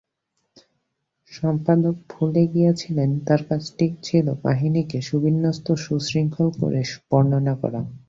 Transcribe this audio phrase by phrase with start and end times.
[1.31, 6.81] সম্পাদক ভুলে গিয়েছিলেন তাঁর কাজটি ছিল কাহিনিকে সুবিন্যস্ত সুশৃঙ্খল করে
[7.09, 7.81] বর্ণনা করা।